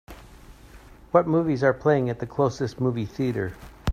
[1.11, 3.53] What movies are playing at the closest movie theatre